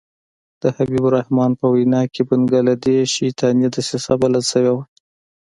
[0.61, 4.83] د حبیب الرحمن په وینا کې بنګله دېش شیطاني دسیسه بلل شوې وه.